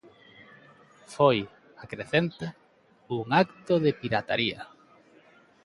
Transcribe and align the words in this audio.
Foi, 1.15 1.39
acrecenta, 1.85 2.47
"un 3.17 3.27
acto 3.43 3.73
de 3.85 3.91
pirataría". 4.01 4.61